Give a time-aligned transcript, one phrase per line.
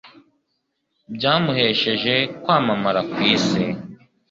[1.15, 3.63] byamuhesheje kwamamara ku isi